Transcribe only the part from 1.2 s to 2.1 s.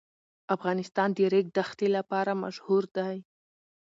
ریګ دښتې